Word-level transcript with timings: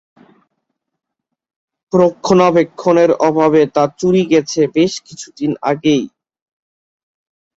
রক্ষণাবেক্ষণের 1.93 3.11
অভাবে 3.27 3.61
তা 3.75 3.83
চুরি 3.99 4.23
গেছে 4.31 4.61
বেশ 4.75 4.93
কিছুদিন 5.05 5.51
আগেই। 5.71 6.03